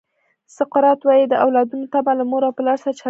سقراط 0.57 0.99
وایي 1.05 1.25
د 1.29 1.33
اولادونو 1.45 1.85
تمه 1.93 2.13
له 2.19 2.23
مور 2.31 2.41
او 2.47 2.53
پلار 2.57 2.77
سره 2.83 2.89
چلند 2.91 2.95
دی. 2.97 2.99